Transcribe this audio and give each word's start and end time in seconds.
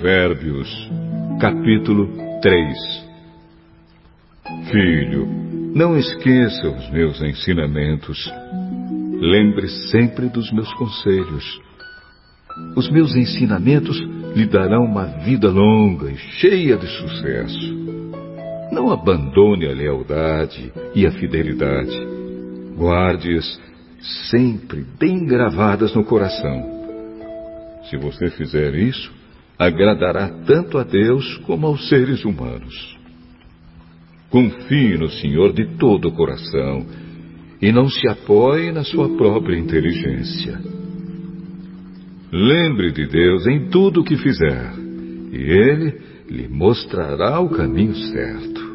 Provérbios, 0.00 0.90
capítulo 1.38 2.08
3 2.40 3.06
Filho, 4.70 5.26
não 5.74 5.94
esqueça 5.94 6.70
os 6.70 6.90
meus 6.90 7.20
ensinamentos. 7.20 8.32
Lembre 9.20 9.68
sempre 9.90 10.30
dos 10.30 10.50
meus 10.52 10.72
conselhos. 10.72 11.60
Os 12.74 12.90
meus 12.90 13.14
ensinamentos 13.14 14.00
lhe 14.34 14.46
darão 14.46 14.84
uma 14.84 15.04
vida 15.04 15.50
longa 15.50 16.10
e 16.10 16.16
cheia 16.16 16.78
de 16.78 16.86
sucesso. 16.86 17.74
Não 18.72 18.90
abandone 18.90 19.66
a 19.66 19.74
lealdade 19.74 20.72
e 20.94 21.06
a 21.06 21.10
fidelidade. 21.10 21.94
Guarde-as 22.74 23.60
sempre 24.30 24.82
bem 24.98 25.26
gravadas 25.26 25.94
no 25.94 26.04
coração. 26.04 26.80
Se 27.90 27.98
você 27.98 28.30
fizer 28.30 28.74
isso, 28.74 29.19
agradará 29.60 30.26
tanto 30.46 30.78
a 30.78 30.82
Deus 30.82 31.36
como 31.44 31.66
aos 31.66 31.86
seres 31.90 32.24
humanos. 32.24 32.98
Confie 34.30 34.96
no 34.96 35.10
Senhor 35.10 35.52
de 35.52 35.76
todo 35.76 36.08
o 36.08 36.12
coração 36.12 36.86
e 37.60 37.70
não 37.70 37.86
se 37.90 38.08
apoie 38.08 38.72
na 38.72 38.82
sua 38.82 39.14
própria 39.18 39.58
inteligência. 39.58 40.58
Lembre 42.32 42.90
de 42.90 43.06
Deus 43.06 43.46
em 43.46 43.68
tudo 43.68 44.00
o 44.00 44.04
que 44.04 44.16
fizer, 44.16 44.72
e 45.30 45.36
Ele 45.36 46.00
lhe 46.30 46.48
mostrará 46.48 47.38
o 47.40 47.50
caminho 47.50 47.94
certo. 47.94 48.70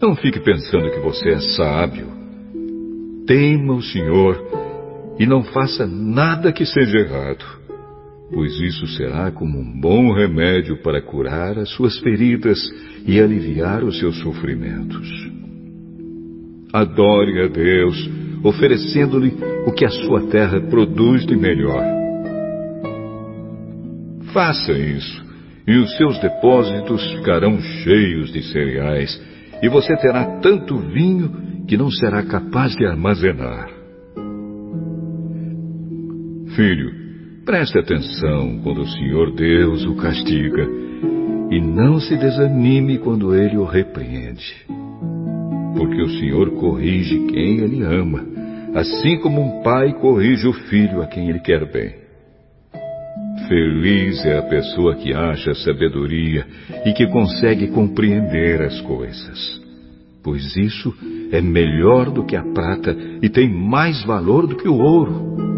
Não 0.00 0.14
fique 0.14 0.38
pensando 0.38 0.90
que 0.92 1.00
você 1.00 1.30
é 1.30 1.40
sábio. 1.56 2.06
Tema 3.26 3.74
o 3.74 3.82
Senhor 3.82 4.62
e 5.18 5.26
não 5.26 5.42
faça 5.42 5.86
nada 5.88 6.52
que 6.52 6.64
seja 6.64 6.98
errado, 6.98 7.44
pois 8.32 8.58
isso 8.60 8.86
será 8.96 9.30
como 9.30 9.58
um 9.58 9.80
bom 9.80 10.12
remédio 10.12 10.76
para 10.82 11.02
curar 11.02 11.58
as 11.58 11.68
suas 11.70 11.98
feridas 11.98 12.58
e 13.06 13.20
aliviar 13.20 13.84
os 13.84 13.98
seus 13.98 14.18
sofrimentos. 14.20 15.08
Adore 16.72 17.42
a 17.42 17.48
Deus, 17.48 18.10
oferecendo-lhe 18.42 19.34
o 19.66 19.72
que 19.72 19.84
a 19.84 19.90
sua 19.90 20.26
terra 20.28 20.60
produz 20.60 21.26
de 21.26 21.36
melhor. 21.36 21.84
Faça 24.32 24.72
isso, 24.72 25.22
e 25.66 25.76
os 25.76 25.94
seus 25.96 26.18
depósitos 26.18 27.06
ficarão 27.12 27.60
cheios 27.60 28.32
de 28.32 28.42
cereais, 28.44 29.20
e 29.62 29.68
você 29.68 29.94
terá 29.98 30.40
tanto 30.40 30.78
vinho 30.78 31.66
que 31.68 31.76
não 31.76 31.90
será 31.90 32.22
capaz 32.22 32.74
de 32.74 32.86
armazenar. 32.86 33.68
Filho, 36.56 37.02
preste 37.44 37.78
atenção 37.78 38.60
quando 38.62 38.82
o 38.82 38.88
Senhor 38.88 39.34
Deus 39.34 39.84
o 39.84 39.96
castiga, 39.96 40.66
e 41.50 41.60
não 41.60 42.00
se 42.00 42.16
desanime 42.16 42.98
quando 42.98 43.34
ele 43.34 43.58
o 43.58 43.64
repreende. 43.64 44.66
Porque 45.76 46.00
o 46.00 46.10
Senhor 46.18 46.50
corrige 46.52 47.18
quem 47.26 47.58
ele 47.58 47.82
ama, 47.82 48.24
assim 48.74 49.18
como 49.18 49.40
um 49.42 49.62
pai 49.62 49.92
corrige 49.94 50.46
o 50.46 50.52
filho 50.52 51.02
a 51.02 51.06
quem 51.06 51.28
ele 51.28 51.40
quer 51.40 51.70
bem. 51.70 51.94
Feliz 53.48 54.24
é 54.24 54.38
a 54.38 54.42
pessoa 54.42 54.94
que 54.94 55.12
acha 55.12 55.54
sabedoria 55.56 56.46
e 56.86 56.92
que 56.92 57.06
consegue 57.08 57.68
compreender 57.68 58.62
as 58.62 58.80
coisas, 58.82 59.60
pois 60.22 60.56
isso 60.56 60.94
é 61.30 61.40
melhor 61.40 62.10
do 62.10 62.24
que 62.24 62.36
a 62.36 62.42
prata 62.42 62.96
e 63.20 63.28
tem 63.28 63.52
mais 63.52 64.02
valor 64.04 64.46
do 64.46 64.56
que 64.56 64.68
o 64.68 64.78
ouro. 64.78 65.51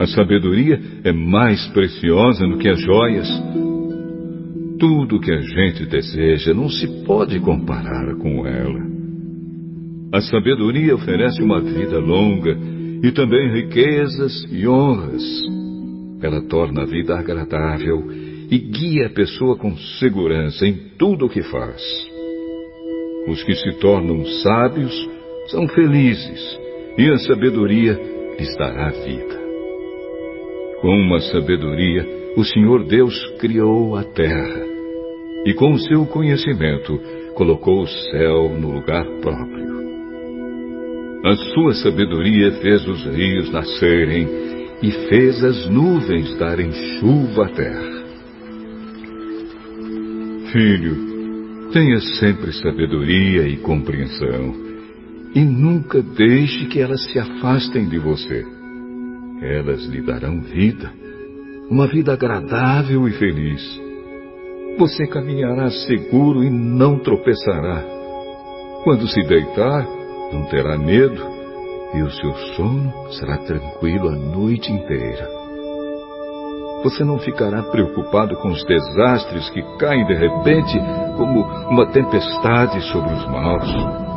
A 0.00 0.06
sabedoria 0.06 0.80
é 1.04 1.12
mais 1.12 1.66
preciosa 1.74 2.46
do 2.46 2.56
que 2.56 2.70
as 2.70 2.80
joias. 2.80 3.28
Tudo 4.78 5.20
que 5.20 5.30
a 5.30 5.42
gente 5.42 5.84
deseja 5.84 6.54
não 6.54 6.70
se 6.70 7.04
pode 7.04 7.38
comparar 7.40 8.16
com 8.16 8.46
ela. 8.46 8.80
A 10.10 10.22
sabedoria 10.22 10.94
oferece 10.94 11.42
uma 11.42 11.60
vida 11.60 11.98
longa 11.98 12.56
e 13.02 13.12
também 13.12 13.52
riquezas 13.52 14.46
e 14.50 14.66
honras. 14.66 15.22
Ela 16.22 16.40
torna 16.48 16.84
a 16.84 16.86
vida 16.86 17.18
agradável 17.18 18.02
e 18.50 18.56
guia 18.56 19.08
a 19.08 19.10
pessoa 19.10 19.54
com 19.58 19.76
segurança 19.76 20.66
em 20.66 20.78
tudo 20.96 21.26
o 21.26 21.28
que 21.28 21.42
faz. 21.42 21.82
Os 23.28 23.42
que 23.44 23.54
se 23.54 23.78
tornam 23.78 24.24
sábios 24.24 25.10
são 25.48 25.68
felizes 25.68 26.58
e 26.96 27.06
a 27.10 27.18
sabedoria 27.18 28.00
lhes 28.38 28.56
dará 28.56 28.88
vida. 28.88 29.39
Com 30.80 30.98
uma 30.98 31.20
sabedoria, 31.20 32.06
o 32.36 32.44
Senhor 32.44 32.86
Deus 32.86 33.14
criou 33.38 33.96
a 33.96 34.04
terra 34.04 34.64
e 35.44 35.52
com 35.52 35.72
o 35.72 35.78
seu 35.78 36.06
conhecimento 36.06 36.98
colocou 37.34 37.82
o 37.82 37.86
céu 37.86 38.48
no 38.48 38.72
lugar 38.72 39.04
próprio. 39.20 39.70
A 41.24 41.36
sua 41.52 41.74
sabedoria 41.74 42.52
fez 42.62 42.86
os 42.88 43.04
rios 43.04 43.50
nascerem 43.50 44.26
e 44.82 44.90
fez 45.08 45.44
as 45.44 45.68
nuvens 45.68 46.34
darem 46.38 46.72
chuva 46.72 47.44
à 47.44 47.48
terra. 47.50 48.00
Filho, 50.50 51.70
tenha 51.72 52.00
sempre 52.18 52.52
sabedoria 52.52 53.46
e 53.46 53.58
compreensão 53.58 54.54
e 55.34 55.40
nunca 55.40 56.02
deixe 56.02 56.66
que 56.66 56.80
elas 56.80 57.04
se 57.04 57.18
afastem 57.18 57.86
de 57.86 57.98
você. 57.98 58.59
Elas 59.42 59.86
lhe 59.86 60.02
darão 60.02 60.40
vida, 60.40 60.92
uma 61.70 61.86
vida 61.86 62.12
agradável 62.12 63.08
e 63.08 63.12
feliz. 63.12 63.80
Você 64.78 65.06
caminhará 65.06 65.70
seguro 65.70 66.44
e 66.44 66.50
não 66.50 66.98
tropeçará. 66.98 67.82
Quando 68.84 69.08
se 69.08 69.22
deitar, 69.22 69.86
não 70.32 70.44
terá 70.44 70.76
medo 70.76 71.22
e 71.94 72.02
o 72.02 72.10
seu 72.10 72.32
sono 72.54 72.92
será 73.12 73.38
tranquilo 73.38 74.08
a 74.08 74.12
noite 74.12 74.72
inteira. 74.72 75.28
Você 76.82 77.04
não 77.04 77.18
ficará 77.18 77.62
preocupado 77.62 78.36
com 78.36 78.48
os 78.48 78.64
desastres 78.64 79.50
que 79.50 79.62
caem 79.78 80.06
de 80.06 80.14
repente 80.14 80.78
como 81.16 81.42
uma 81.70 81.86
tempestade 81.86 82.80
sobre 82.90 83.12
os 83.12 83.26
maus. 83.26 84.09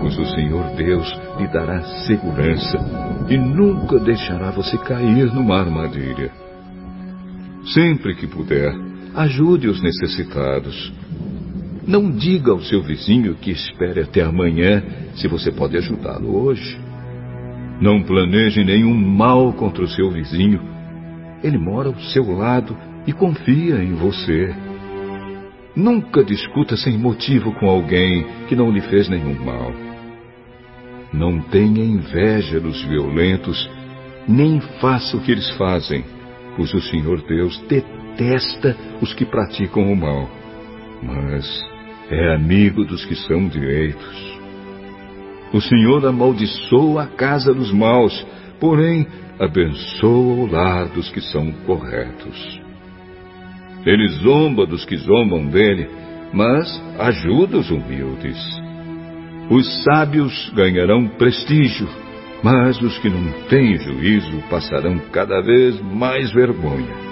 Pois 0.00 0.18
o 0.18 0.26
Senhor 0.34 0.74
Deus 0.76 1.08
lhe 1.38 1.46
dará 1.48 1.82
segurança 2.06 2.78
e 3.28 3.36
nunca 3.36 3.98
deixará 3.98 4.50
você 4.50 4.76
cair 4.78 5.32
numa 5.32 5.58
armadilha. 5.58 6.30
Sempre 7.72 8.14
que 8.14 8.26
puder, 8.26 8.72
ajude 9.14 9.68
os 9.68 9.82
necessitados. 9.82 10.92
Não 11.86 12.10
diga 12.10 12.52
ao 12.52 12.60
seu 12.60 12.82
vizinho 12.82 13.34
que 13.34 13.50
espere 13.50 14.00
até 14.00 14.22
amanhã 14.22 14.82
se 15.14 15.28
você 15.28 15.50
pode 15.50 15.76
ajudá-lo 15.76 16.36
hoje. 16.36 16.78
Não 17.80 18.02
planeje 18.02 18.64
nenhum 18.64 18.94
mal 18.94 19.52
contra 19.52 19.84
o 19.84 19.88
seu 19.88 20.10
vizinho. 20.10 20.60
Ele 21.42 21.58
mora 21.58 21.88
ao 21.88 21.98
seu 22.00 22.36
lado 22.36 22.76
e 23.06 23.12
confia 23.12 23.82
em 23.82 23.94
você. 23.94 24.54
Nunca 25.76 26.24
discuta 26.24 26.76
sem 26.76 26.96
motivo 26.96 27.52
com 27.52 27.68
alguém 27.68 28.26
que 28.48 28.56
não 28.56 28.70
lhe 28.70 28.80
fez 28.80 29.08
nenhum 29.08 29.34
mal. 29.44 29.85
Não 31.16 31.40
tenha 31.40 31.82
inveja 31.82 32.60
dos 32.60 32.82
violentos, 32.82 33.70
nem 34.28 34.60
faça 34.80 35.16
o 35.16 35.20
que 35.20 35.32
eles 35.32 35.48
fazem, 35.52 36.04
pois 36.54 36.74
o 36.74 36.80
Senhor 36.82 37.22
Deus 37.22 37.58
detesta 37.66 38.76
os 39.00 39.14
que 39.14 39.24
praticam 39.24 39.90
o 39.90 39.96
mal, 39.96 40.28
mas 41.02 41.48
é 42.10 42.34
amigo 42.34 42.84
dos 42.84 43.02
que 43.06 43.14
são 43.14 43.48
direitos. 43.48 44.38
O 45.54 45.60
Senhor 45.62 46.04
amaldiçoa 46.04 47.04
a 47.04 47.06
casa 47.06 47.54
dos 47.54 47.72
maus, 47.72 48.26
porém 48.60 49.06
abençoa 49.40 50.34
o 50.34 50.46
lar 50.46 50.86
dos 50.88 51.08
que 51.08 51.22
são 51.22 51.50
corretos. 51.64 52.60
Ele 53.86 54.06
zomba 54.08 54.66
dos 54.66 54.84
que 54.84 54.98
zombam 54.98 55.46
dele, 55.46 55.88
mas 56.34 56.68
ajuda 56.98 57.56
os 57.56 57.70
humildes. 57.70 58.36
Os 59.48 59.84
sábios 59.84 60.50
ganharão 60.54 61.06
prestígio, 61.06 61.88
mas 62.42 62.80
os 62.82 62.98
que 62.98 63.08
não 63.08 63.30
têm 63.48 63.78
juízo 63.78 64.42
passarão 64.50 64.98
cada 65.12 65.40
vez 65.40 65.80
mais 65.80 66.32
vergonha. 66.32 67.05